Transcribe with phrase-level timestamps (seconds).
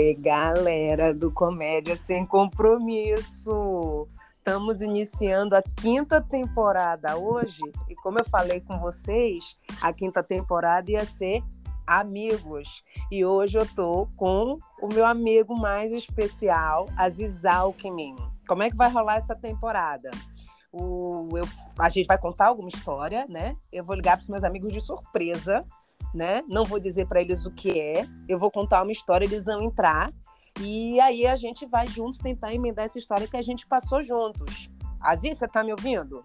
[0.00, 4.06] Oi, galera do Comédia Sem Compromisso.
[4.32, 10.88] Estamos iniciando a quinta temporada hoje e como eu falei com vocês, a quinta temporada
[10.88, 11.42] ia ser
[11.84, 12.84] amigos.
[13.10, 18.14] E hoje eu tô com o meu amigo mais especial, Aziz Alckmin.
[18.46, 20.12] Como é que vai rolar essa temporada?
[20.70, 23.56] O, eu, a gente vai contar alguma história, né?
[23.72, 25.66] Eu vou ligar para os meus amigos de surpresa
[26.14, 26.42] né?
[26.48, 29.62] Não vou dizer para eles o que é, eu vou contar uma história, eles vão
[29.62, 30.12] entrar
[30.60, 34.68] e aí a gente vai juntos tentar emendar essa história que a gente passou juntos.
[35.00, 36.24] Aziz, você tá me ouvindo?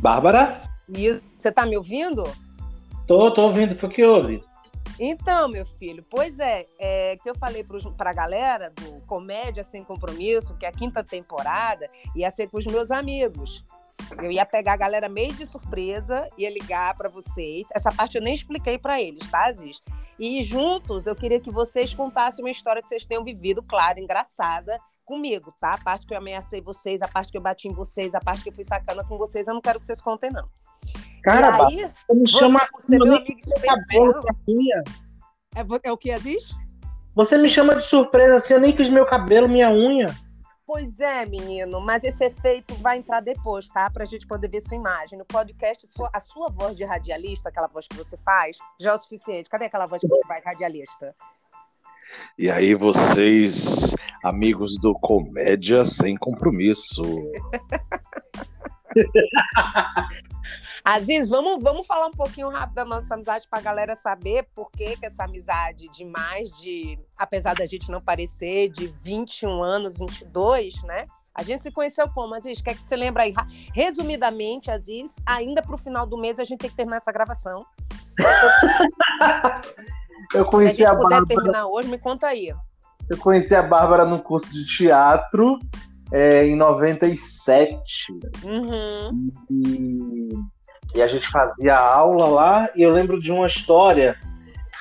[0.00, 0.62] Bárbara?
[0.88, 2.24] Isso, você tá me ouvindo?
[3.06, 4.42] Tô, tô ouvindo, foi que houve.
[4.98, 7.64] Então, meu filho, pois é, é que eu falei
[7.96, 12.58] para a galera do Comédia Sem Compromisso, que é a quinta temporada ia ser com
[12.58, 13.64] os meus amigos.
[14.22, 17.66] Eu ia pegar a galera meio de surpresa, ia ligar para vocês.
[17.74, 19.82] Essa parte eu nem expliquei para eles, tá, Aziz?
[20.18, 24.78] E juntos eu queria que vocês contassem uma história que vocês tenham vivido, claro, engraçada,
[25.04, 25.74] comigo, tá?
[25.74, 28.42] A parte que eu ameacei vocês, a parte que eu bati em vocês, a parte
[28.42, 30.48] que eu fui sacana com vocês, eu não quero que vocês contem, não.
[31.24, 34.22] Cara, aí, você me chama assim, meu amigo cabelo
[35.56, 36.54] é, é o que existe?
[37.14, 40.14] Você me chama de surpresa assim, eu nem fiz meu cabelo, minha unha.
[40.66, 43.88] Pois é, menino, mas esse efeito vai entrar depois, tá?
[43.90, 45.18] Pra gente poder ver sua imagem.
[45.18, 48.98] No podcast, a sua voz de radialista, aquela voz que você faz, já é o
[48.98, 49.48] suficiente.
[49.48, 51.14] Cadê aquela voz que você faz radialista?
[52.38, 57.02] E aí, vocês, amigos do Comédia Sem Compromisso.
[60.84, 64.70] Aziz, vamos, vamos falar um pouquinho rápido da nossa amizade para a galera saber por
[64.70, 69.98] que, que essa amizade de mais de, apesar da gente não parecer, de 21 anos,
[69.98, 71.06] 22, né?
[71.34, 72.60] A gente se conheceu como, Aziz?
[72.60, 73.34] Quer que você lembre aí?
[73.72, 77.64] Resumidamente, Aziz, ainda para o final do mês a gente tem que terminar essa gravação.
[80.34, 81.26] Eu conheci a, a Bárbara.
[81.26, 82.54] terminar hoje, me conta aí.
[83.08, 85.58] Eu conheci a Bárbara no curso de teatro
[86.12, 88.12] é, em 97.
[88.44, 89.30] Uhum.
[89.50, 90.28] E,
[90.94, 94.16] e a gente fazia aula lá, e eu lembro de uma história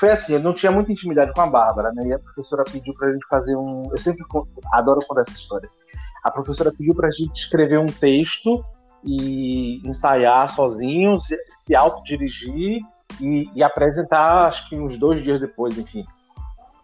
[0.03, 2.07] foi assim, eu não tinha muita intimidade com a Bárbara, né?
[2.07, 3.89] E a professora pediu pra gente fazer um.
[3.89, 4.21] Eu sempre
[4.73, 5.69] adoro contar essa história.
[6.21, 8.65] A professora pediu pra gente escrever um texto
[9.01, 12.81] e ensaiar sozinhos, se autodirigir
[13.21, 16.03] e, e apresentar, acho que uns dois dias depois, enfim.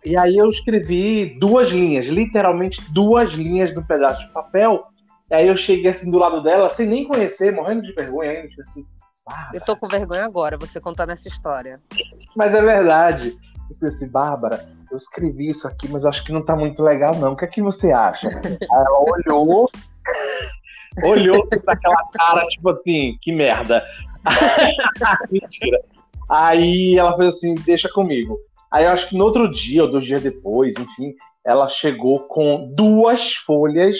[0.05, 4.85] E aí eu escrevi duas linhas, literalmente duas linhas no pedaço de papel.
[5.29, 8.47] E aí eu cheguei assim do lado dela, sem nem conhecer, morrendo de vergonha ainda,
[8.47, 8.85] tipo assim.
[9.29, 9.49] Bárbara.
[9.53, 11.77] Eu tô com vergonha agora, você contando essa história.
[12.35, 13.37] Mas é verdade.
[13.69, 17.15] Eu falei assim, Bárbara, eu escrevi isso aqui, mas acho que não tá muito legal,
[17.15, 17.33] não.
[17.33, 18.27] O que é que você acha?
[18.27, 19.69] aí ela olhou,
[21.03, 23.85] olhou com aquela cara, tipo assim, que merda.
[25.31, 25.79] Mentira.
[26.29, 28.37] Aí ela fez assim, deixa comigo.
[28.71, 31.15] Aí eu acho que no outro dia, ou dois dias depois, enfim,
[31.45, 33.97] ela chegou com duas folhas.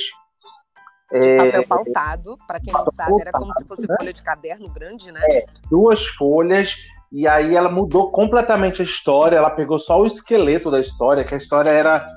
[1.11, 3.95] De é, papel pautado, para quem não sabe, era como se fosse né?
[3.97, 5.21] folha de caderno grande, né?
[5.29, 6.75] É, duas folhas,
[7.11, 11.33] e aí ela mudou completamente a história, ela pegou só o esqueleto da história, que
[11.33, 12.07] a história era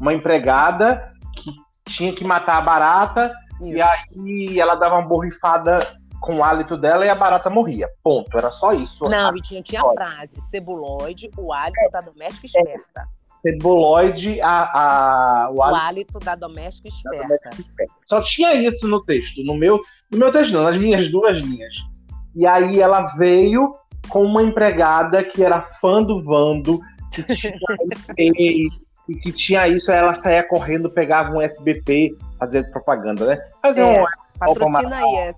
[0.00, 1.50] uma empregada que
[1.84, 3.76] tinha que matar a barata, Isso.
[3.76, 7.90] e aí ela dava uma borrifada com o hálito dela e a barata morria.
[8.02, 8.38] Ponto.
[8.38, 9.04] Era só isso.
[9.10, 13.08] Não, e tinha, tinha a frase: cebuloide, o hálito é, da doméstica esperta.
[13.42, 17.18] Cebuloide, a, a, o, hálito, o hálito da doméstica esperta.
[17.18, 17.92] Da doméstica esperta.
[18.06, 19.42] Só tinha isso no texto.
[19.42, 19.80] No meu,
[20.10, 21.74] no meu texto, não, nas minhas duas linhas.
[22.36, 23.72] E aí ela veio
[24.08, 26.80] com uma empregada que era fã do Vando,
[27.12, 27.52] que tinha
[28.16, 28.68] e,
[29.08, 33.44] e que tinha isso, aí ela saía correndo, pegava um SBP, fazendo propaganda, né?
[33.60, 34.02] Fazer é.
[34.02, 34.04] um
[34.38, 35.34] Patrocina aí,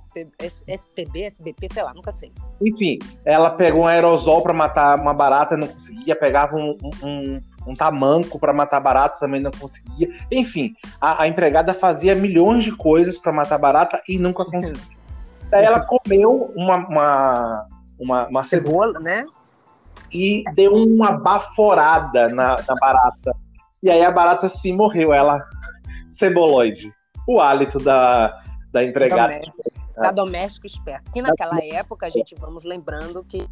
[0.66, 2.32] SPB, SBP, sei lá, nunca sei.
[2.60, 7.74] Enfim, ela pegou um aerosol para matar uma barata, não conseguia, pegava um, um, um
[7.74, 10.08] tamanco para matar barata, também não conseguia.
[10.30, 14.94] Enfim, a, a empregada fazia milhões de coisas para matar barata e nunca conseguia.
[15.50, 17.66] Daí ela comeu uma, uma,
[17.98, 19.24] uma, uma cebola, né?
[20.12, 23.34] E deu uma baforada na, na barata.
[23.82, 25.44] E aí a barata se morreu, ela
[26.10, 26.92] ceboloide.
[27.26, 28.40] O hálito da,
[28.72, 29.34] da empregada.
[29.34, 29.62] Doméstico,
[29.96, 31.10] da doméstico esperto.
[31.14, 33.46] E naquela época, a gente vamos lembrando que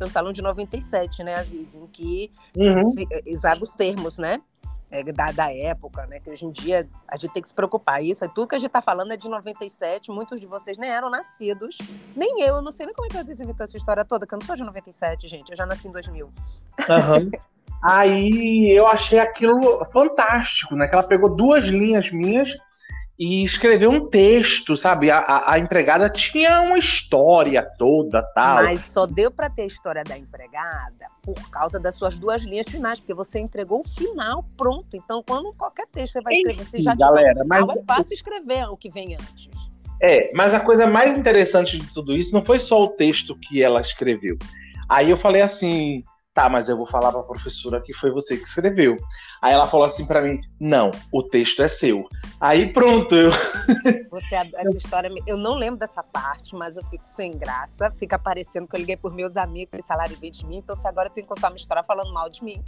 [0.00, 2.82] no salão de 97, né, Aziz, em que uhum.
[2.84, 4.40] se, usava os termos, né,
[4.90, 8.02] é, da, da época, né, que hoje em dia a gente tem que se preocupar.
[8.02, 10.90] Isso é tudo que a gente está falando é de 97, muitos de vocês nem
[10.90, 11.76] eram nascidos,
[12.16, 14.26] nem eu, eu não sei nem como é que a Aziz inventou essa história toda,
[14.26, 16.26] que eu não sou de 97, gente, eu já nasci em 2000.
[16.26, 16.32] Uhum.
[17.80, 22.56] Aí eu achei aquilo fantástico, né, que ela pegou duas linhas minhas
[23.18, 25.10] e escreveu um texto, sabe?
[25.10, 28.62] A, a, a, empregada tinha uma história toda, tal.
[28.62, 32.68] Mas só deu para ter a história da empregada por causa das suas duas linhas
[32.68, 34.96] finais, porque você entregou o final pronto.
[34.96, 38.76] Então, quando qualquer texto você vai escrever, você já galera, mas é fácil escrever o
[38.76, 39.50] que vem antes.
[40.00, 43.60] É, mas a coisa mais interessante de tudo isso não foi só o texto que
[43.60, 44.38] ela escreveu.
[44.88, 46.04] Aí eu falei assim,
[46.38, 48.96] Tá, mas eu vou falar para a professora que foi você que escreveu.
[49.42, 52.08] Aí ela falou assim para mim: Não, o texto é seu.
[52.40, 53.30] Aí pronto, eu.
[54.08, 57.90] Você, essa história, eu não lembro dessa parte, mas eu fico sem graça.
[57.90, 60.86] Fica parecendo que eu liguei por meus amigos que salário veio de mim, então se
[60.86, 62.62] agora eu tenho que contar uma história falando mal de mim.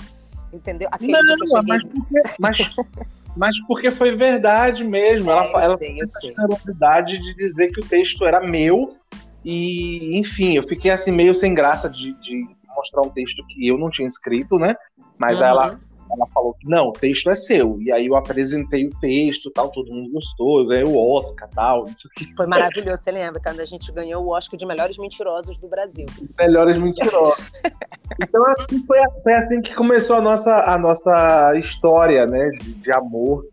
[0.52, 0.88] Entendeu?
[0.90, 1.62] Aquele não, cheguei...
[1.68, 2.58] mas, porque, mas,
[3.36, 5.30] mas porque foi verdade mesmo.
[5.30, 8.96] Ela, é, ela sei, a generosidade de dizer que o texto era meu.
[9.44, 13.78] E, enfim, eu fiquei assim meio sem graça de, de mostrar um texto que eu
[13.78, 14.74] não tinha escrito, né?
[15.18, 15.46] Mas uhum.
[15.46, 15.80] ela,
[16.10, 17.80] ela falou que não, o texto é seu.
[17.80, 21.86] E aí eu apresentei o texto, tal, todo mundo gostou, eu ganhei o Oscar, tal,
[21.88, 22.08] isso.
[22.36, 23.40] Foi maravilhoso, você lembra?
[23.40, 26.06] Quando a gente ganhou o Oscar de melhores mentirosos do Brasil.
[26.38, 27.44] Melhores mentirosos.
[28.20, 32.92] então assim foi, foi, assim que começou a nossa, a nossa história, né, de, de
[32.92, 33.46] amor.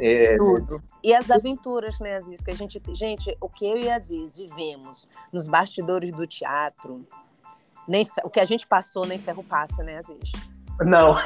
[0.00, 0.80] É, tudo.
[1.02, 2.40] E as aventuras, né, Aziz?
[2.42, 2.80] Que a gente.
[2.92, 7.04] Gente, o que eu e a Aziz vivemos nos bastidores do teatro,
[7.88, 10.32] nem, o que a gente passou, nem ferro passa, né, Aziz?
[10.80, 11.16] Não.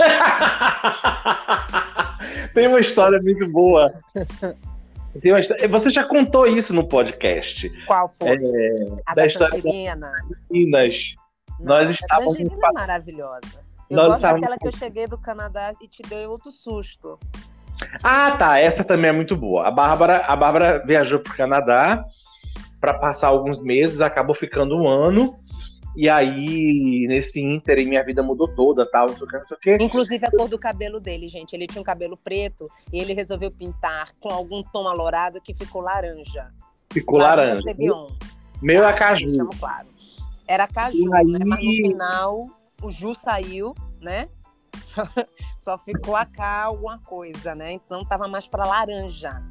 [2.55, 3.93] Tem uma história muito boa.
[5.21, 5.69] Tem uma história...
[5.69, 7.71] Você já contou isso no podcast.
[7.87, 8.31] Qual foi?
[8.31, 10.13] É, a da, da história Tangerina.
[10.51, 11.15] Minas.
[11.61, 12.35] Nós estávamos.
[12.37, 13.65] A é maravilhosa.
[13.89, 14.41] Eu Nós gosto estávamos...
[14.43, 17.19] daquela que eu cheguei do Canadá e te dei outro susto.
[18.03, 18.59] Ah, tá.
[18.59, 19.69] Essa também é muito boa.
[19.69, 22.05] A Bárbara, a Bárbara viajou para o Canadá
[22.81, 25.39] para passar alguns meses, acabou ficando um ano.
[25.97, 29.57] E aí, nesse ínter, minha vida mudou toda, tal, não sei o que, não sei
[29.57, 29.85] o que.
[29.85, 31.55] Inclusive a cor do cabelo dele, gente.
[31.55, 35.81] Ele tinha um cabelo preto e ele resolveu pintar com algum tom alourado que ficou
[35.81, 36.51] laranja.
[36.93, 37.63] Ficou laranja.
[37.67, 38.15] laranja.
[38.61, 39.49] Meu ah, caju.
[39.59, 39.89] Claro.
[40.49, 41.27] Era caju, aí...
[41.27, 41.39] né?
[41.45, 42.51] Mas no final,
[42.83, 44.29] o Ju saiu, né?
[45.57, 47.73] Só ficou a cá alguma coisa, né?
[47.73, 49.43] Então tava mais para laranja.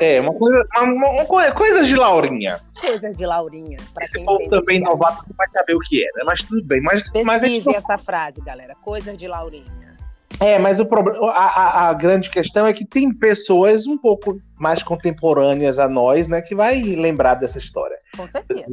[0.00, 2.60] É, uma coisa, uma, uma, uma, coisas de Laurinha.
[2.80, 3.78] Coisas de Laurinha.
[4.00, 6.24] Esse povo também novato não vai saber o que é, né?
[6.24, 6.80] Mas tudo bem.
[6.82, 7.74] Mas, Pesquise mas gente...
[7.74, 8.74] essa frase, galera.
[8.82, 9.96] Coisas de Laurinha.
[10.38, 14.38] É, mas o problema, a, a, a, grande questão é que tem pessoas um pouco
[14.58, 17.96] mais contemporâneas a nós, né, que vai lembrar dessa história.
[18.14, 18.66] Com certeza.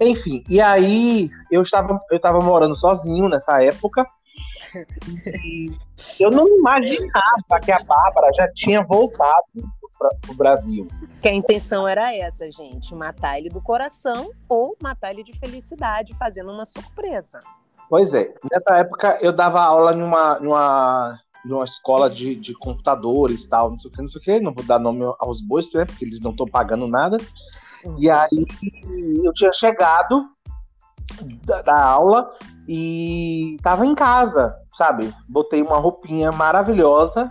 [0.00, 4.06] Enfim, e aí eu estava, eu estava morando sozinho nessa época.
[5.44, 5.70] e
[6.18, 9.44] eu não imaginava que a Bárbara já tinha voltado
[10.20, 10.88] para o Brasil.
[11.20, 16.14] Que a intenção era essa, gente: matar ele do coração ou matar ele de felicidade,
[16.14, 17.40] fazendo uma surpresa.
[17.88, 18.26] Pois é.
[18.50, 23.90] Nessa época eu dava aula numa, numa, numa escola de, de computadores tal, não sei
[23.90, 24.40] o que, não sei o que.
[24.40, 25.84] Não vou dar nome aos bois, né?
[25.84, 27.18] Porque eles não estão pagando nada.
[27.84, 27.96] Uhum.
[27.98, 28.46] E aí
[29.24, 30.26] eu tinha chegado
[31.44, 32.32] da, da aula
[32.68, 35.14] e tava em casa, sabe?
[35.28, 37.30] Botei uma roupinha maravilhosa.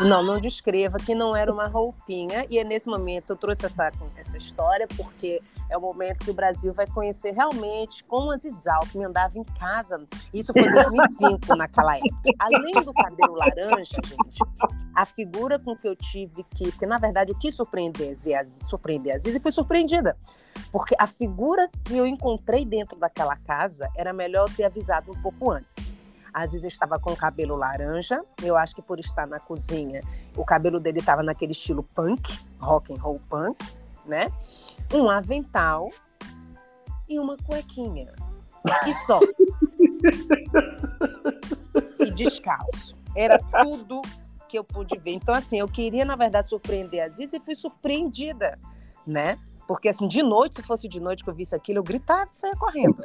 [0.00, 2.46] Não, não descreva que não era uma roupinha.
[2.48, 6.34] E é nesse momento eu trouxe essa, essa história porque é o momento que o
[6.34, 10.06] Brasil vai conhecer realmente como Aziz Alckmin andava em casa.
[10.32, 12.30] Isso foi em 2005, naquela época.
[12.38, 14.38] Além do cabelo laranja, gente,
[14.94, 16.70] a figura com que eu tive que...
[16.70, 20.16] Porque, na verdade, o que surpreender Aziz, surpreender e fui surpreendida.
[20.70, 25.50] Porque a figura que eu encontrei dentro daquela casa era melhor ter avisado um pouco
[25.50, 25.92] antes.
[26.40, 28.20] Aziz estava com o cabelo laranja.
[28.42, 30.02] Eu acho que por estar na cozinha,
[30.36, 33.64] o cabelo dele estava naquele estilo punk, rock and roll punk,
[34.04, 34.30] né?
[34.92, 35.90] Um avental
[37.08, 38.12] e uma cuequinha.
[38.86, 39.20] E só.
[42.00, 42.96] e descalço.
[43.16, 44.02] Era tudo
[44.48, 45.12] que eu pude ver.
[45.12, 48.58] Então, assim, eu queria, na verdade, surpreender a Aziz e fui surpreendida,
[49.06, 49.38] né?
[49.66, 52.36] Porque, assim, de noite, se fosse de noite que eu visse aquilo, eu gritava e
[52.36, 52.96] saia correndo.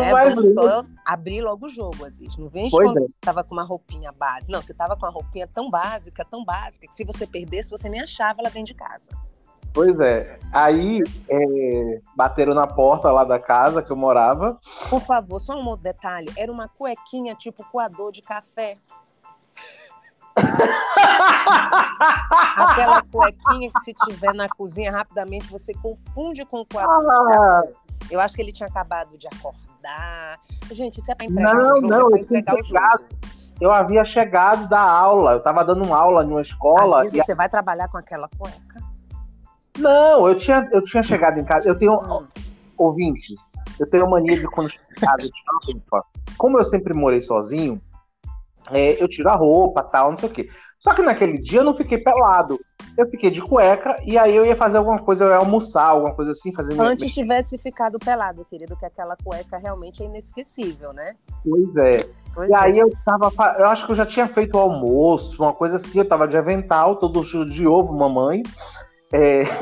[0.00, 0.10] né?
[0.10, 2.36] Vamos só abrir logo o jogo, Aziz.
[2.36, 3.06] Não vem quando é.
[3.20, 4.50] tava com uma roupinha base.
[4.50, 7.88] Não, você tava com uma roupinha tão básica, tão básica, que se você perdesse, você
[7.88, 9.10] nem achava ela dentro de casa.
[9.72, 10.38] Pois é.
[10.52, 14.60] Aí é, bateram na porta lá da casa que eu morava.
[14.90, 16.30] Por favor, só um outro detalhe.
[16.36, 18.76] Era uma cuequinha tipo coador de café.
[22.56, 27.60] Aquela cuequinha que se tiver na cozinha rapidamente você confunde com o coador ah.
[27.62, 27.82] de café.
[28.10, 29.71] Eu acho que ele tinha acabado de acordar.
[30.70, 32.80] Gente, isso é pra entregar não, o jogo, não, é eu entregar o jogo.
[33.60, 36.98] Eu havia chegado da aula, eu estava dando uma aula numa escola.
[36.98, 37.24] Às vezes e...
[37.24, 38.82] você vai trabalhar com aquela cueca?
[39.78, 41.68] Não, eu tinha, eu tinha chegado em casa.
[41.68, 42.26] Eu tenho hum.
[42.76, 43.50] ouvintes.
[43.78, 46.04] Eu tenho mania de quando chego em casa,
[46.36, 47.80] como eu sempre morei sozinho,
[48.70, 50.48] é, eu tiro a roupa, tal, não sei o quê.
[50.78, 52.60] Só que naquele dia eu não fiquei pelado.
[52.96, 56.14] Eu fiquei de cueca e aí eu ia fazer alguma coisa, eu ia almoçar, alguma
[56.14, 57.14] coisa assim, fazer Antes minha...
[57.14, 61.14] tivesse ficado pelado, querido, que aquela cueca realmente é inesquecível, né?
[61.48, 62.06] Pois é.
[62.34, 62.56] Pois e é.
[62.56, 63.32] aí eu tava.
[63.58, 66.36] Eu acho que eu já tinha feito o almoço, uma coisa assim, eu tava de
[66.36, 68.42] avental, todo de ovo, mamãe.
[69.12, 69.42] É...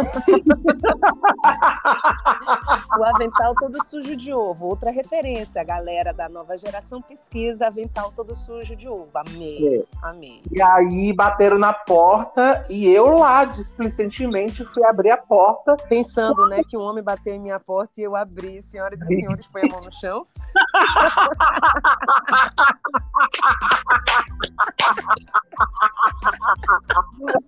[2.99, 4.67] o avental todo sujo de ovo.
[4.67, 9.11] Outra referência, a galera da nova geração pesquisa avental todo sujo de ovo.
[9.15, 9.85] Amei, é.
[10.03, 10.41] amei.
[10.53, 15.77] E aí bateram na porta e eu lá, displicentemente, fui abrir a porta.
[15.89, 18.63] Pensando, né, que um homem bateu em minha porta e eu abri.
[18.63, 20.27] Senhoras e senhores, põe a mão no chão.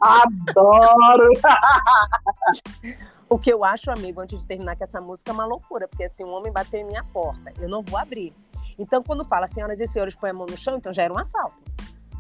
[0.01, 1.31] Adoro!
[3.29, 6.05] O que eu acho, amigo, antes de terminar com essa música, é uma loucura, porque
[6.05, 8.35] assim, um homem bateu em minha porta, eu não vou abrir.
[8.79, 11.19] Então, quando fala senhoras e senhores, põe a mão no chão, então já era um
[11.19, 11.57] assalto.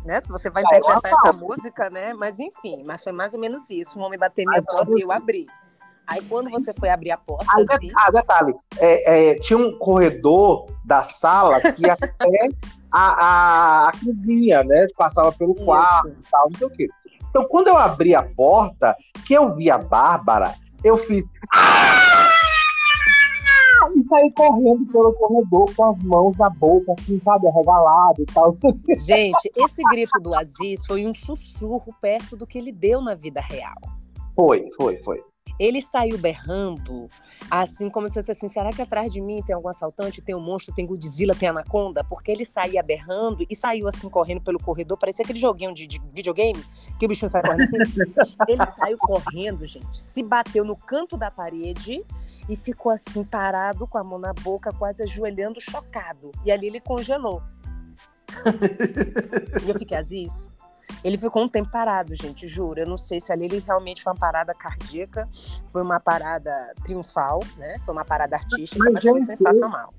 [0.05, 0.21] Né?
[0.21, 2.13] Se você vai interpretar essa música, né?
[2.15, 3.99] Mas enfim, mas foi mais ou menos isso.
[3.99, 5.47] Um homem bateu em minha mas, porta e eu abri.
[6.07, 7.47] Aí quando você foi abrir a porta.
[7.49, 7.93] Ah, assim...
[7.95, 12.49] ah detalhe, é, é, tinha um corredor da sala que ia até
[12.91, 14.89] a, a, a, cozinha, né?
[14.97, 16.89] Passava pelo quarto e tal, não sei o quê.
[17.33, 18.95] Então, quando eu abri a porta,
[19.27, 21.25] que eu vi a Bárbara, eu fiz.
[21.55, 22.29] Ah!
[23.97, 28.55] E saí correndo pelo corredor com as mãos na boca, assim, sabe, arregalado e tal.
[29.07, 33.41] Gente, esse grito do Aziz foi um sussurro perto do que ele deu na vida
[33.41, 33.81] real.
[34.37, 35.32] Foi, foi, foi.
[35.63, 37.09] Ele saiu berrando,
[37.49, 40.41] assim como se fosse assim: será que atrás de mim tem algum assaltante, tem um
[40.41, 42.03] monstro, tem Godzilla, tem anaconda?
[42.03, 46.03] Porque ele saía berrando e saiu assim correndo pelo corredor, parecia aquele joguinho de, de
[46.13, 46.61] videogame
[46.99, 47.77] que o bichinho sai correndo assim.
[48.49, 52.05] ele saiu correndo, gente, se bateu no canto da parede
[52.49, 56.33] e ficou assim parado com a mão na boca, quase ajoelhando, chocado.
[56.45, 57.41] E ali ele congelou.
[59.65, 60.51] e eu fiquei, Aziz,
[61.05, 62.81] ele ficou um tempo parado, gente, juro.
[62.81, 65.29] Eu não sei se ali ele realmente foi uma parada cardíaca,
[65.71, 67.79] foi uma parada triunfal, né?
[67.85, 69.93] Foi uma parada artística, mas, mas foi sensacional.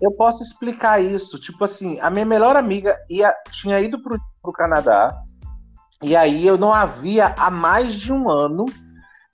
[0.00, 1.40] Eu posso explicar isso.
[1.40, 5.20] Tipo assim, a minha melhor amiga ia, tinha ido pro, pro Canadá,
[6.02, 8.66] e aí eu não havia há mais de um ano,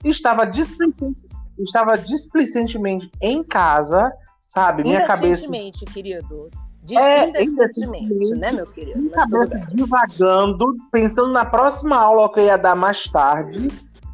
[0.03, 1.27] estava displicente,
[1.59, 4.11] estava displicentemente em casa,
[4.47, 4.83] sabe?
[4.83, 5.49] Minha cabeça.
[5.85, 6.49] querido.
[6.89, 8.99] É, indecentemente, né, meu querido?
[8.99, 13.69] Minha cabeça divagando, pensando na próxima aula que eu ia dar mais tarde.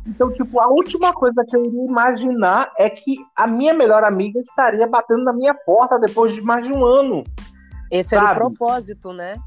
[0.05, 4.39] Então, tipo, a última coisa que eu iria imaginar é que a minha melhor amiga
[4.39, 7.23] estaria batendo na minha porta depois de mais de um ano.
[7.91, 8.25] Esse sabe?
[8.25, 9.37] era o propósito, né?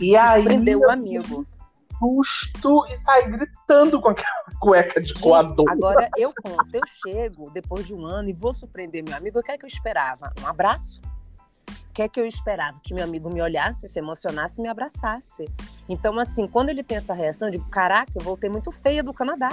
[0.00, 0.44] E aí.
[0.44, 1.46] Prender o amigo.
[1.48, 5.70] Susto e sair gritando com aquela cueca de coador.
[5.70, 9.38] Agora eu conto, eu chego depois de um ano e vou surpreender meu amigo.
[9.38, 10.32] O que é que eu esperava?
[10.42, 11.00] Um abraço?
[11.92, 12.80] Que é que eu esperava?
[12.82, 15.44] Que meu amigo me olhasse, se emocionasse e me abraçasse.
[15.88, 19.12] Então, assim, quando ele tem essa reação, eu digo, caraca, eu voltei muito feia do
[19.12, 19.50] Canadá.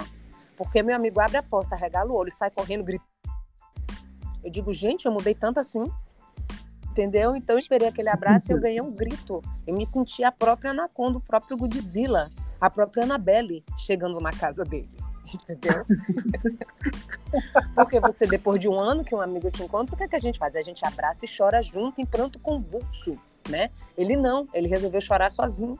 [0.55, 3.03] Porque meu amigo abre a porta, regala o olho, sai correndo, grita.
[4.43, 5.83] Eu digo, gente, eu mudei tanto assim.
[6.91, 7.35] Entendeu?
[7.35, 9.41] Então eu esperei aquele abraço e eu ganhei um grito.
[9.65, 12.29] Eu me senti a própria Anaconda, o próprio Godzilla,
[12.59, 14.98] a própria Annabelle chegando na casa dele.
[15.33, 15.85] Entendeu?
[17.75, 20.15] Porque você, depois de um ano que um amigo te encontra, o que, é que
[20.15, 20.55] a gente faz?
[20.55, 23.13] A gente abraça e chora junto em pranto convulso,
[23.47, 23.69] né?
[23.97, 25.77] Ele não, ele resolveu chorar sozinho.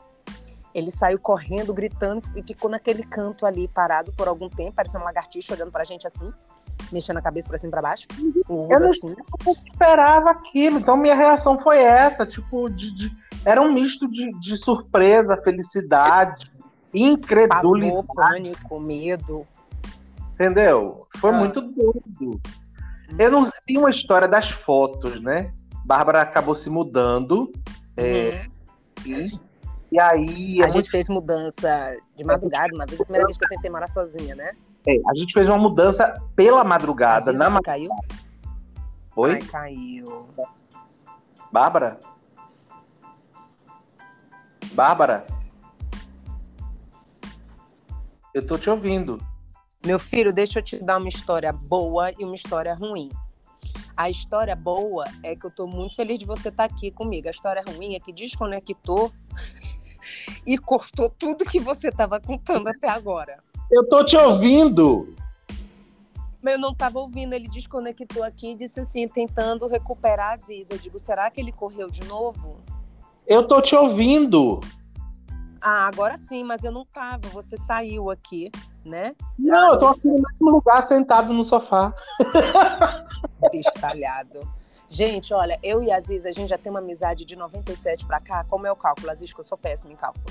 [0.72, 5.06] Ele saiu correndo, gritando e ficou naquele canto ali, parado por algum tempo, parecendo uma
[5.06, 6.32] lagartixa olhando pra gente assim,
[6.92, 8.06] mexendo a cabeça pra cima e pra baixo.
[8.48, 9.14] Eu não assim.
[9.64, 13.16] esperava aquilo, então minha reação foi essa, tipo, de, de...
[13.44, 16.52] era um misto de, de surpresa, felicidade,
[16.92, 18.06] incredulidade.
[18.06, 19.46] Pavor, pânico, medo.
[20.34, 21.06] Entendeu?
[21.16, 21.34] Foi ah.
[21.34, 22.40] muito doido.
[23.18, 25.52] Eu não tem uma história das fotos, né?
[25.84, 27.50] Bárbara acabou se mudando.
[27.96, 28.08] É, uhum.
[28.08, 29.40] É, e,
[29.92, 30.62] e, aí.
[30.62, 33.48] A, a gente, gente fez mudança de madrugada, uma vez, a primeira vez que eu
[33.48, 34.52] tentei morar sozinha, né?
[34.86, 37.32] É, a gente fez uma mudança pela madrugada.
[37.32, 37.90] Na caiu?
[39.16, 39.32] Oi?
[39.32, 40.26] Ai, caiu.
[41.52, 41.98] Bárbara?
[44.72, 45.26] Bárbara?
[48.32, 49.18] Eu tô te ouvindo.
[49.84, 53.10] Meu filho, deixa eu te dar uma história boa e uma história ruim.
[53.96, 57.26] A história boa é que eu tô muito feliz de você estar tá aqui comigo.
[57.26, 59.12] A história ruim é que desconectou
[60.46, 63.42] e cortou tudo que você estava contando até agora.
[63.70, 65.14] Eu tô te ouvindo.
[66.40, 70.72] Mas eu não estava ouvindo, ele desconectou aqui e disse assim, tentando recuperar a Ziza.
[70.72, 72.60] Eu digo, será que ele correu de novo?
[73.26, 74.60] Eu tô te ouvindo.
[75.60, 77.28] Ah, agora sim, mas eu não tava.
[77.28, 78.50] Você saiu aqui,
[78.84, 79.14] né?
[79.38, 81.94] Não, eu tô aqui no mesmo lugar, sentado no sofá.
[83.52, 84.40] Bestalhado.
[84.88, 88.20] Gente, olha, eu e a Aziz, a gente já tem uma amizade de 97 para
[88.20, 88.44] cá.
[88.44, 89.32] Como é o cálculo, Aziz?
[89.32, 90.24] Que eu sou péssima em cálculo.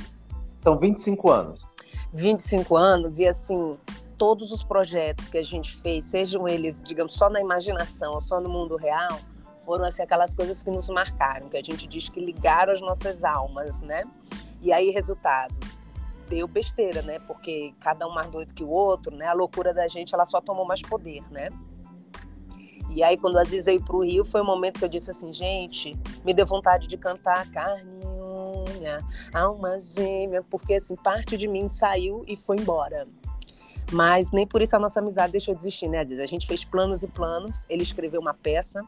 [0.61, 1.67] São 25 anos.
[2.11, 3.77] 25 anos, e assim,
[4.17, 8.41] todos os projetos que a gente fez, sejam eles, digamos, só na imaginação ou só
[8.41, 9.19] no mundo real,
[9.61, 13.23] foram assim, aquelas coisas que nos marcaram, que a gente diz que ligaram as nossas
[13.23, 14.03] almas, né?
[14.61, 15.55] E aí, resultado,
[16.27, 17.19] deu besteira, né?
[17.19, 19.27] Porque cada um mais doido que o outro, né?
[19.27, 21.49] A loucura da gente, ela só tomou mais poder, né?
[22.89, 25.11] E aí, quando a Aziz veio pro Rio, foi o um momento que eu disse
[25.11, 29.01] assim, gente, me deu vontade de cantar carne unha,
[29.33, 33.07] alma gêmea, porque assim, parte de mim saiu e foi embora.
[33.91, 36.19] Mas nem por isso a nossa amizade deixou de existir, né, Aziz?
[36.19, 38.83] A gente fez planos e planos, ele escreveu uma peça,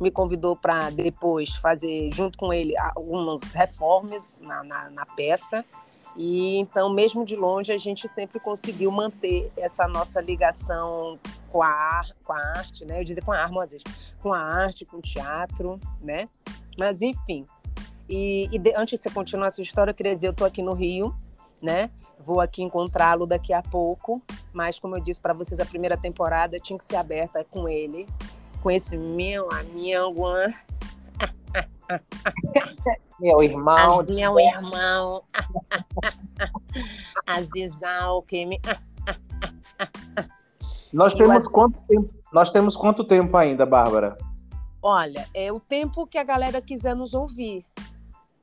[0.00, 5.64] me convidou para depois fazer, junto com ele, algumas reformas na, na, na peça,
[6.16, 11.18] e então, mesmo de longe, a gente sempre conseguiu manter essa nossa ligação
[11.50, 13.00] com a, com a arte, né?
[13.00, 13.84] Eu dizer com a arma, às vezes,
[14.20, 16.28] com a arte, com o teatro, né?
[16.78, 17.44] Mas, enfim.
[18.08, 20.46] E, e de, antes de você continuar a sua história, eu queria dizer, eu estou
[20.46, 21.14] aqui no Rio,
[21.62, 21.90] né?
[22.18, 24.20] Vou aqui encontrá-lo daqui a pouco,
[24.52, 28.06] mas como eu disse para vocês, a primeira temporada tinha que ser aberta com ele,
[28.60, 30.24] com esse meu amigo,
[33.18, 34.04] meu irmão.
[34.06, 35.22] Meu irmão.
[37.26, 38.60] Azizal, que me.
[40.92, 42.14] Nós temos quanto tempo?
[42.32, 44.16] Nós temos quanto tempo ainda, Bárbara?
[44.82, 47.64] Olha, é o tempo que a galera quiser nos ouvir.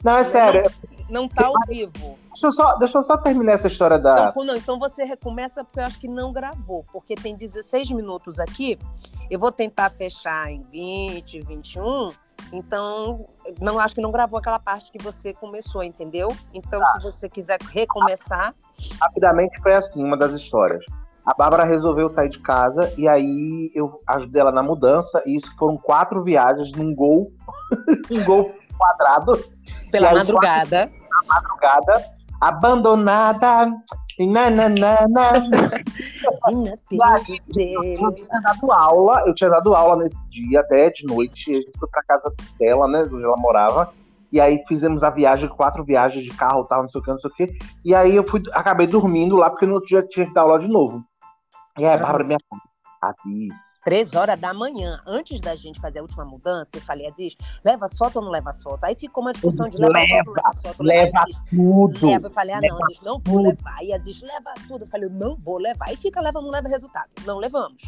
[0.04, 0.64] Não, é sério.
[0.64, 2.18] Não, não tá ao vivo.
[2.30, 4.34] Deixa eu, só, deixa eu só terminar essa história da.
[4.36, 8.40] Não, não, então você recomeça porque eu acho que não gravou, porque tem 16 minutos
[8.40, 8.78] aqui.
[9.30, 12.12] Eu vou tentar fechar em 20, 21
[12.52, 13.26] então,
[13.60, 16.30] não acho que não gravou aquela parte que você começou, entendeu?
[16.54, 16.88] Então, tá.
[16.88, 18.54] se você quiser recomeçar.
[19.02, 20.84] Rapidamente foi assim, uma das histórias.
[21.26, 25.22] A Bárbara resolveu sair de casa e aí eu ajudei ela na mudança.
[25.26, 27.34] E isso foram quatro viagens num gol,
[28.12, 29.44] um gol quadrado.
[29.92, 30.88] Pela madrugada.
[30.88, 32.06] Pela madrugada,
[32.40, 33.72] abandonada,
[34.20, 35.32] na, na, na, na.
[36.92, 41.72] eu tinha dado aula, eu tinha dado aula nesse dia, até de noite, a gente
[41.80, 43.94] foi pra casa dela, né, onde ela morava,
[44.32, 47.20] e aí fizemos a viagem, quatro viagens de carro, tal, não sei o que, não
[47.20, 50.26] sei o que, e aí eu fui, acabei dormindo lá, porque no outro dia tinha
[50.26, 51.04] que dar aula de novo.
[51.78, 52.36] E aí a Bárbara me
[53.02, 53.56] Aziz.
[53.84, 57.86] Três horas da manhã, antes da gente fazer a última mudança, eu falei, Aziz, leva
[57.86, 58.84] as fotos ou não leva as fotos?
[58.84, 62.06] Aí ficou uma discussão de leva, leva foto, leva foto, leva, leva tudo.
[62.06, 62.28] Leva.
[62.28, 63.84] Eu falei, ah, não, Aziz, não vou levar.
[63.84, 64.84] E Aziz, leva tudo.
[64.84, 65.94] Eu falei, não vou levar.
[65.94, 67.10] E fica, leva, não leva resultado.
[67.26, 67.82] Não levamos.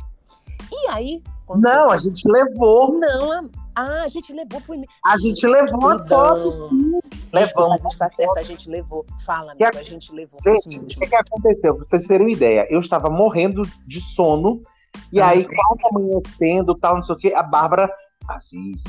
[0.72, 1.24] E aí.
[1.56, 2.94] Não, a gente levou.
[3.00, 3.44] Não, a,
[3.76, 4.62] ah, a gente levou.
[4.62, 4.80] Foi...
[5.04, 7.00] A gente levou as fotos, sim.
[7.34, 7.82] Levamos.
[7.82, 9.06] Mas está certo, a gente levou.
[9.26, 10.40] Fala, amigo, a, a gente levou.
[10.44, 11.76] Gente, o que, que aconteceu?
[11.76, 14.62] Pra vocês terem uma ideia, eu estava morrendo de sono
[15.12, 17.92] e aí, quase amanhecendo, tal, não sei o quê, a Bárbara,
[18.28, 18.84] Aziz,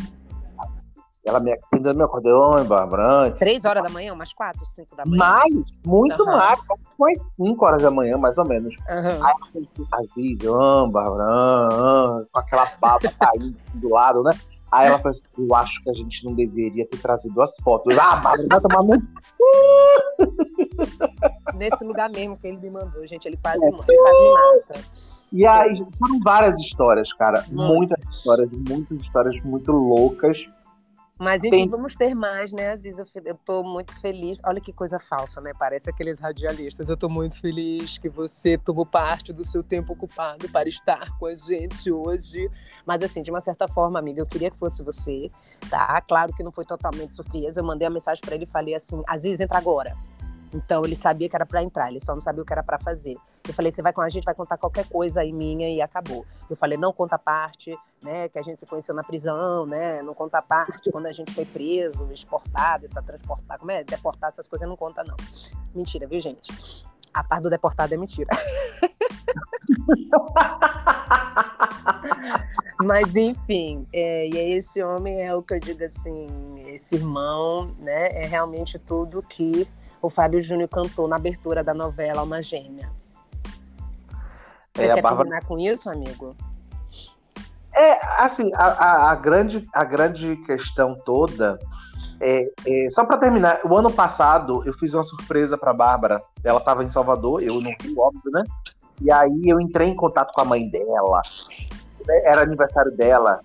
[1.24, 3.32] ela me, ainda me acordou, oi, Bárbara.
[3.38, 5.18] Três horas da manhã, umas quatro, cinco da manhã?
[5.18, 5.52] Mais,
[5.84, 6.26] muito uhum.
[6.26, 6.58] mais,
[6.98, 8.74] umas cinco horas da manhã, mais ou menos.
[8.76, 9.24] Uhum.
[9.24, 14.32] Aí eu assim, Aziz, eu amo, Bárbara, com aquela baba caindo assim, do lado, né?
[14.72, 17.96] Aí ela falou assim, eu acho que a gente não deveria ter trazido as fotos.
[17.98, 19.06] Ah, Bárbara, vai tomar muito...
[21.54, 24.80] Nesse lugar mesmo que ele me mandou, gente, ele quase, ele quase me mata.
[25.32, 27.44] E aí, foram várias histórias, cara.
[27.50, 30.48] Muitas histórias, muitas histórias muito loucas.
[31.20, 31.68] Mas enfim, Tem...
[31.68, 32.98] vamos ter mais, né, Aziz?
[32.98, 34.40] Eu, eu tô muito feliz.
[34.42, 35.52] Olha que coisa falsa, né?
[35.56, 36.88] Parece aqueles radialistas.
[36.88, 41.26] Eu tô muito feliz que você tomou parte do seu tempo ocupado para estar com
[41.26, 42.50] a gente hoje.
[42.86, 45.28] Mas assim, de uma certa forma, amiga, eu queria que fosse você,
[45.68, 46.00] tá?
[46.00, 47.60] Claro que não foi totalmente surpresa.
[47.60, 49.94] Eu mandei a mensagem para ele e falei assim: Aziz, entra agora.
[50.52, 52.78] Então ele sabia que era para entrar, ele só não sabia o que era para
[52.78, 53.16] fazer.
[53.46, 56.26] Eu falei, você vai com a gente, vai contar qualquer coisa aí minha e acabou.
[56.48, 60.14] Eu falei, não conta parte, né, que a gente se conheceu na prisão, né, não
[60.14, 64.68] conta parte quando a gente foi preso, exportado, essa transportar, como é, deportado, essas coisas
[64.68, 65.16] não conta não.
[65.74, 66.84] Mentira, viu, gente?
[67.12, 68.28] A parte do deportado é mentira.
[72.84, 78.08] Mas enfim, é, e esse homem é o que eu digo assim, esse irmão, né,
[78.08, 79.68] é realmente tudo que
[80.02, 82.90] o Fábio Júnior cantou na abertura da novela Alma Gêmea.
[84.74, 85.28] Você é, quer Bárbara...
[85.28, 86.34] terminar com isso, amigo?
[87.74, 91.58] É, assim, a, a, a, grande, a grande questão toda
[92.20, 96.22] é, é só para terminar, o ano passado eu fiz uma surpresa para Bárbara.
[96.44, 98.44] Ela estava em Salvador, eu no Rio, óbvio, né?
[99.00, 101.22] E aí eu entrei em contato com a mãe dela.
[102.24, 103.40] Era aniversário dela.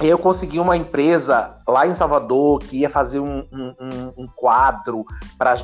[0.00, 5.04] Eu consegui uma empresa lá em Salvador que ia fazer um, um, um quadro
[5.36, 5.56] para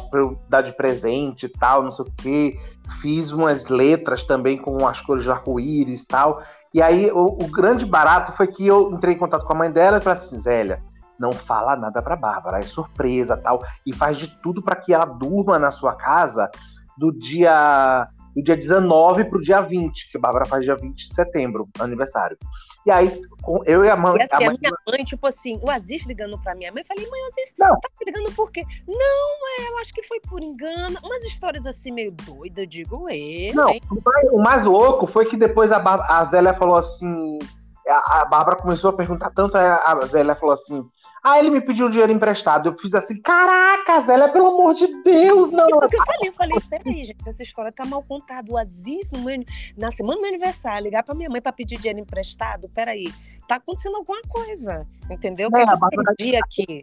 [0.48, 2.58] dar de presente e tal, não sei o quê.
[3.00, 6.42] Fiz umas letras também com as cores do arco-íris e tal.
[6.72, 9.70] E aí o, o, grande barato foi que eu entrei em contato com a mãe
[9.70, 10.82] dela e falei assim, Zélia,
[11.18, 13.64] não fala nada para Bárbara, é surpresa tal.
[13.86, 16.50] E faz de tudo para que ela durma na sua casa
[16.98, 20.96] do dia do dia 19 para o dia 20, que a Bárbara faz dia 20
[20.96, 22.36] de setembro, aniversário.
[22.84, 23.22] E aí,
[23.64, 24.16] eu e a mãe.
[24.18, 24.56] E assim, a, mãe...
[24.56, 27.26] a, minha mãe, tipo assim, o Aziz ligando para minha mãe, eu falei, mãe, o
[27.28, 27.80] Aziz, não.
[27.80, 28.64] tá ligando por quê?
[28.86, 30.98] Não, é, eu acho que foi por engano.
[31.02, 33.52] Umas histórias assim meio doidas, eu digo, é.
[33.54, 37.38] Não, o mais, o mais, louco foi que depois a, a Zélia falou assim.
[37.86, 40.82] A, a Bárbara começou a perguntar tanto, a Zélia falou assim:
[41.24, 42.68] ah, ele me pediu dinheiro emprestado.
[42.68, 45.66] Eu fiz assim, caraca, Zélia, pelo amor de Deus, não.
[45.70, 46.33] eu falei, eu falei,
[46.68, 48.50] peraí, gente, essa história tá mal contada.
[48.52, 49.42] O Aziz, no meu,
[49.76, 53.12] na semana do meu aniversário, ligar pra minha mãe pra pedir dinheiro emprestado, peraí,
[53.48, 55.48] tá acontecendo alguma coisa, entendeu?
[55.54, 56.14] É, a Bárbara...
[56.18, 56.83] eu aqui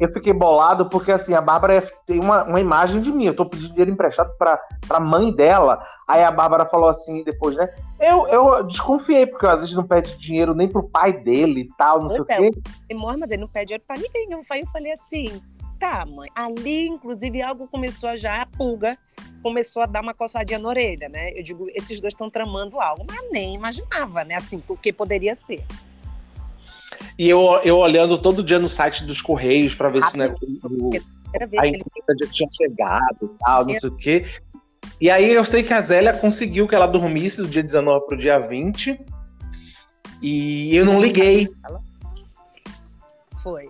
[0.00, 3.24] eu fiquei bolado porque assim, a Bárbara tem uma, uma imagem de mim.
[3.24, 5.84] Eu tô pedindo dinheiro emprestado pra, pra mãe dela.
[6.06, 7.68] Aí a Bárbara falou assim depois, né?
[7.98, 12.02] Eu, eu desconfiei, porque às vezes não pede dinheiro nem pro pai dele e tal,
[12.02, 12.50] não sei é, o quê.
[12.94, 14.28] Mas ele não pede dinheiro pra ninguém.
[14.30, 15.42] Eu falei assim,
[15.78, 16.28] tá, mãe.
[16.34, 18.98] Ali, inclusive, algo começou a já, a pulga
[19.42, 21.30] começou a dar uma coçadinha na orelha, né?
[21.30, 24.34] Eu digo, esses dois estão tramando algo, mas nem imaginava, né?
[24.34, 25.64] Assim, o que poderia ser.
[27.18, 30.34] E eu, eu olhando todo dia no site dos Correios para ver ah, se né,
[30.64, 30.90] o,
[31.58, 33.78] a encomenda já tinha chegado e tal, não é.
[33.78, 34.26] sei o quê.
[35.00, 38.16] E aí eu sei que a Zélia conseguiu que ela dormisse do dia 19 pro
[38.16, 39.00] dia 20.
[40.20, 41.48] E eu não liguei.
[43.42, 43.68] Foi.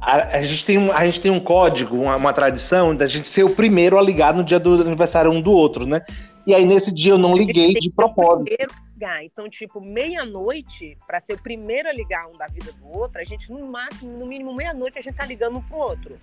[0.00, 3.26] A, a, gente tem um, a gente tem um código, uma, uma, tradição da gente
[3.26, 6.02] ser o primeiro a ligar no dia do aniversário um do outro, né?
[6.46, 8.50] E aí nesse dia eu não liguei de propósito
[8.98, 9.24] ligar.
[9.24, 13.24] Então, tipo, meia-noite, para ser o primeiro a ligar um da vida do outro, a
[13.24, 16.16] gente, no máximo, no mínimo, meia-noite, a gente tá ligando um pro outro.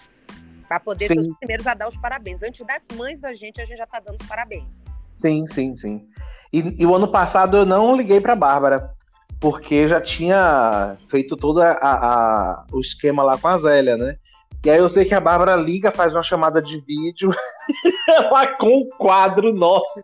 [0.68, 1.14] Para poder sim.
[1.14, 2.44] ser os primeiros a dar os parabéns.
[2.44, 4.86] Antes das mães da gente, a gente já tá dando os parabéns.
[5.18, 6.08] Sim, sim, sim.
[6.52, 8.94] E, e o ano passado eu não liguei pra Bárbara,
[9.46, 14.16] porque já tinha feito todo a, a, o esquema lá com a Zélia, né?
[14.66, 17.30] E aí eu sei que a Bárbara liga, faz uma chamada de vídeo
[18.32, 20.02] lá com o quadro nosso.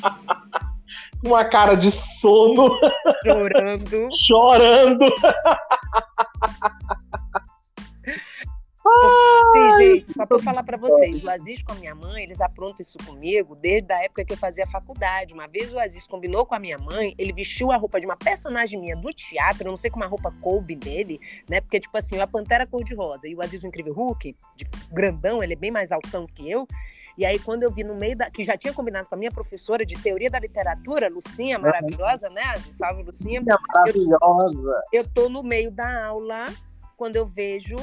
[1.22, 2.70] uma cara de sono.
[3.22, 4.08] Chorando.
[4.26, 5.04] Chorando.
[10.02, 13.54] Só para falar para vocês, o Aziz com a minha mãe, eles aprontam isso comigo
[13.54, 15.34] desde a época que eu fazia faculdade.
[15.34, 18.16] Uma vez o Aziz combinou com a minha mãe, ele vestiu a roupa de uma
[18.16, 21.60] personagem minha do teatro, eu não sei como a roupa coube nele, né?
[21.60, 25.52] Porque, tipo assim, a Pantera cor-de-rosa e o Aziz o Incrível Hulk, de grandão, ele
[25.52, 26.66] é bem mais altão que eu.
[27.16, 28.28] E aí, quando eu vi no meio da.
[28.28, 32.42] que já tinha combinado com a minha professora de teoria da literatura, Lucinha, maravilhosa, né?
[32.70, 33.40] Salve, Lucinha.
[33.72, 34.82] maravilhosa.
[34.92, 36.46] Eu, eu tô no meio da aula,
[36.96, 37.76] quando eu vejo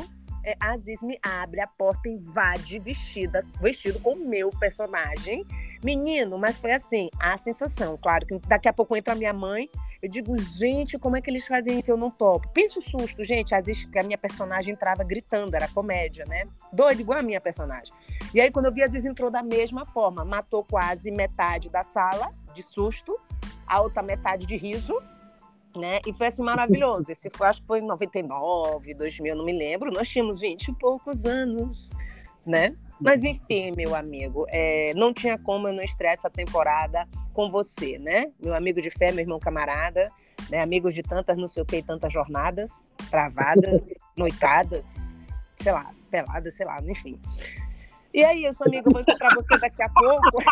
[0.43, 5.45] é, Aziz me abre a porta, invade vestida, vestido com o meu personagem.
[5.84, 7.97] Menino, mas foi assim, a sensação.
[7.97, 9.69] Claro que daqui a pouco entra a minha mãe.
[10.01, 11.89] Eu digo, gente, como é que eles fazem isso?
[11.89, 12.47] Eu não topo.
[12.49, 13.56] Pensa o susto, gente.
[13.56, 16.43] Aziz, que a minha personagem entrava gritando, era comédia, né?
[16.71, 17.93] Doido, igual a minha personagem.
[18.34, 20.23] E aí, quando eu vi, Aziz entrou da mesma forma.
[20.23, 23.19] Matou quase metade da sala, de susto,
[23.65, 25.01] a outra metade de riso
[25.79, 25.99] né?
[26.05, 27.12] E foi assim maravilhoso.
[27.12, 29.91] Esse foi, acho que foi em 99, 2000, não me lembro.
[29.91, 31.91] Nós tínhamos 20 e poucos anos,
[32.45, 32.75] né?
[32.99, 37.97] Mas enfim, meu amigo, é, não tinha como eu não estrear essa temporada com você,
[37.97, 38.31] né?
[38.39, 40.12] Meu amigo de fé, meu irmão camarada,
[40.49, 40.62] né?
[40.62, 46.65] Amigos de tantas não sei o que, tantas jornadas, travadas, noitadas, sei lá, peladas, sei
[46.65, 47.19] lá, enfim.
[48.13, 50.43] E aí, eu sou amiga, eu vou encontrar você daqui a pouco.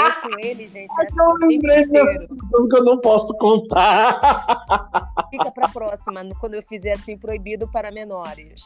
[0.00, 0.90] eu com ele, gente.
[1.00, 4.56] É eu lembrei dessa que eu não posso contar.
[5.30, 8.62] Fica pra próxima, quando eu fizer assim, proibido para menores.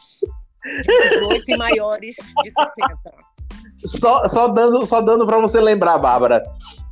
[0.65, 2.99] De 18 e maiores de 60.
[3.85, 6.43] Só, só dando, só dando para você lembrar, Bárbara.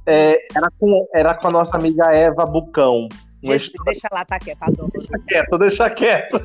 [0.07, 3.09] É, era, com, era com a nossa amiga Eva Bucão.
[3.43, 4.91] Gente, deixa lá, tá quieto, adoro.
[4.93, 6.41] Deixa quieto, deixa quieto.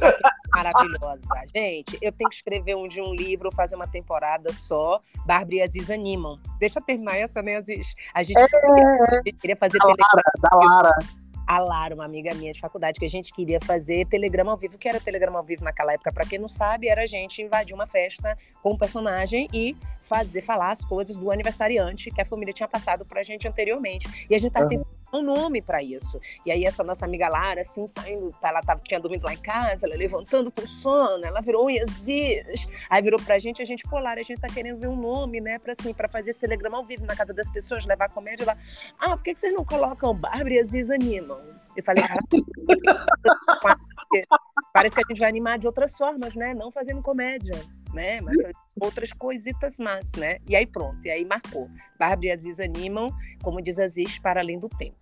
[0.64, 1.28] Maravilhosa.
[1.56, 5.02] Gente, eu tenho que escrever um de um livro, fazer uma temporada só.
[5.26, 6.40] Bárbara e Aziz animam.
[6.60, 7.94] Deixa eu terminar essa, né, Aziz?
[8.14, 10.98] A gente, é, queria, a gente queria fazer da Lara, da Lara.
[11.46, 14.76] A Lara, uma amiga minha de faculdade, que a gente queria fazer telegrama ao vivo.
[14.76, 16.12] O que era telegrama ao vivo naquela época?
[16.12, 20.42] Para quem não sabe, era a gente invadir uma festa com um personagem e fazer,
[20.42, 24.28] falar as coisas do aniversariante que a família tinha passado pra gente anteriormente.
[24.30, 24.68] E a gente tá uhum.
[24.68, 26.20] tentando um nome para isso.
[26.46, 29.42] E aí essa nossa amiga Lara, assim, saindo, tá, ela tava, tinha dormido lá em
[29.42, 32.68] casa, ela levantando com sono, ela virou Iazis.
[32.90, 35.40] Aí virou pra gente, a gente, pô, Lara, a gente tá querendo ver um nome,
[35.40, 38.58] né, pra, assim, pra fazer telegrama ao vivo na casa das pessoas, levar comédia lá.
[39.00, 41.40] Ah, por que, que vocês não colocam Bárbara e Aziz animam?
[41.76, 42.04] Eu falei,
[44.74, 47.56] parece que a gente vai animar de outras formas, né, não fazendo comédia
[47.94, 48.22] né?
[48.22, 48.38] Mas
[48.80, 50.38] outras coisitas más, né?
[50.48, 51.70] E aí pronto, e aí marcou.
[52.00, 53.10] Bárbara e Aziz animam,
[53.42, 54.98] como diz Aziz, para além do tempo.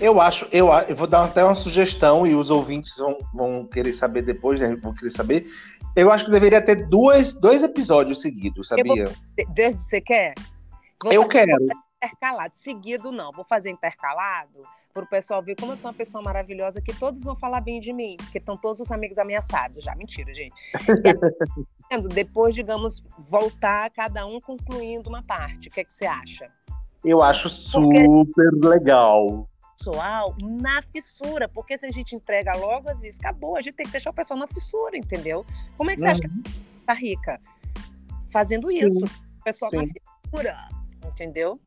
[0.00, 3.94] Eu acho, eu, eu vou dar até uma sugestão e os ouvintes vão, vão querer
[3.94, 4.74] saber depois, né?
[4.76, 5.46] Vão querer saber.
[5.94, 9.04] Eu acho que deveria ter dois, dois episódios seguidos, sabia?
[9.04, 10.34] Vou, você quer?
[11.02, 11.52] Vou eu quero.
[12.02, 13.30] Intercalado, seguido não.
[13.30, 17.24] Vou fazer intercalado para o pessoal ver como eu sou uma pessoa maravilhosa que todos
[17.24, 19.92] vão falar bem de mim, porque estão todos os amigos ameaçados já.
[19.96, 20.54] Mentira, gente.
[22.14, 25.68] Depois, digamos, voltar cada um concluindo uma parte.
[25.68, 26.48] O que, é que você acha?
[27.04, 28.66] Eu acho super porque...
[28.68, 33.74] legal pessoal na fissura, porque se a gente entrega logo, às vezes acabou, a gente
[33.74, 35.44] tem que deixar o pessoal na fissura, entendeu?
[35.76, 36.12] Como é que você uhum.
[36.12, 36.42] acha que uhum.
[36.86, 37.40] tá rica?
[38.30, 39.04] Fazendo isso, Sim.
[39.40, 39.76] o pessoal Sim.
[39.76, 40.56] na fissura,
[41.04, 41.60] entendeu?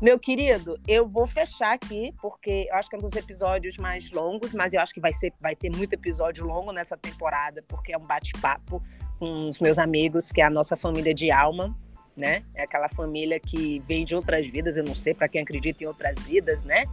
[0.00, 4.10] Meu querido, eu vou fechar aqui, porque eu acho que é um dos episódios mais
[4.10, 7.92] longos, mas eu acho que vai, ser, vai ter muito episódio longo nessa temporada, porque
[7.92, 8.82] é um bate-papo
[9.18, 11.76] com os meus amigos, que é a nossa família de alma,
[12.18, 12.42] né?
[12.54, 15.86] É aquela família que vem de outras vidas, eu não sei para quem acredita em
[15.86, 16.84] outras vidas, né?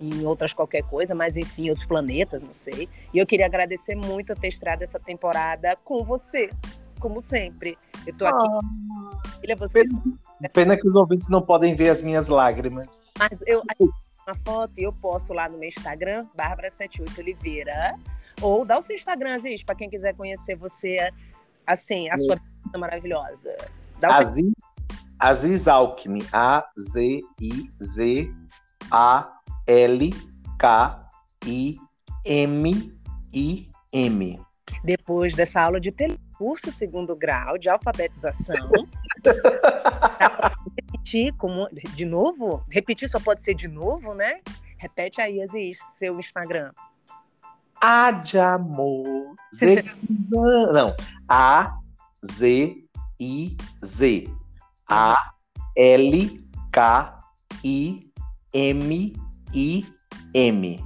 [0.00, 2.88] Em outras qualquer coisa, mas enfim, outros planetas, não sei.
[3.14, 6.50] E eu queria agradecer muito ter estreado essa temporada com você,
[6.98, 7.78] como sempre.
[8.06, 8.46] Eu tô aqui.
[8.46, 9.88] Oh, vocês...
[10.48, 13.12] pena, que os ouvintes não podem ver as minhas lágrimas.
[13.18, 13.62] Mas eu
[14.26, 17.96] uma foto e eu posto lá no meu Instagram, Bárbara78 Oliveira.
[18.40, 21.10] Ou dá o seu Instagram, Aziz, para quem quiser conhecer você,
[21.66, 23.54] assim, a sua vida maravilhosa.
[24.00, 24.52] Dá Aziz,
[25.18, 26.92] Aziz Alckmin, A-Z-I-Z-A-L-K-I-M-I-M.
[34.84, 38.56] Depois dessa aula de tele curso segundo grau de alfabetização.
[40.76, 42.64] Repetir como de novo?
[42.70, 44.40] Repetir só pode ser de novo, né?
[44.78, 46.72] Repete aí, Aziz, seu Instagram.
[47.80, 49.34] A de amor.
[49.54, 49.82] Z
[50.72, 50.94] Não.
[51.28, 51.78] A
[52.24, 52.76] Z
[53.20, 54.28] I Z.
[54.88, 55.32] A
[55.76, 57.18] L K
[57.64, 58.10] I
[58.54, 59.12] M
[59.54, 59.86] I
[60.34, 60.84] M.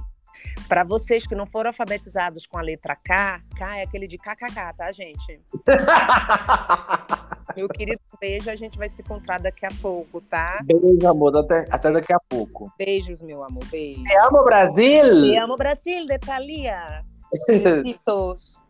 [0.67, 4.73] Para vocês que não foram alfabetizados com a letra K, K é aquele de KKK,
[4.75, 5.41] tá, gente?
[7.57, 8.51] Meu querido, beijo.
[8.51, 10.59] A gente vai se encontrar daqui a pouco, tá?
[10.63, 11.35] Beijo, amor.
[11.35, 12.71] Até, até daqui a pouco.
[12.77, 13.65] Beijos, meu amor.
[13.65, 14.03] Beijo.
[14.03, 15.23] Te amo, Brasil!
[15.23, 17.03] Te amo, Brasil, de Thalia.
[17.49, 18.61] Besitos.